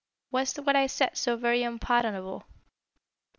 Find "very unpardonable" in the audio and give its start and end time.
1.37-2.47